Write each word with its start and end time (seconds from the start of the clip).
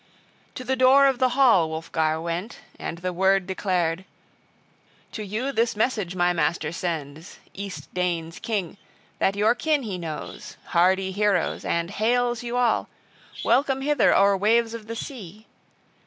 [To 0.55 0.63
the 0.63 0.75
door 0.75 1.05
of 1.05 1.19
the 1.19 1.37
hall 1.37 1.69
Wulfgar 1.69 2.19
went] 2.19 2.57
and 2.79 2.97
the 2.97 3.13
word 3.13 3.45
declared: 3.45 4.03
"To 5.11 5.23
you 5.23 5.51
this 5.51 5.75
message 5.75 6.15
my 6.15 6.33
master 6.33 6.71
sends, 6.71 7.37
East 7.53 7.93
Danes' 7.93 8.39
king, 8.39 8.77
that 9.19 9.35
your 9.35 9.53
kin 9.53 9.83
he 9.83 9.99
knows, 9.99 10.57
hardy 10.69 11.11
heroes, 11.11 11.63
and 11.63 11.91
hails 11.91 12.41
you 12.41 12.57
all 12.57 12.89
welcome 13.45 13.81
hither 13.81 14.11
o'er 14.11 14.35
waves 14.35 14.73
of 14.73 14.87
the 14.87 14.95
sea! 14.95 15.45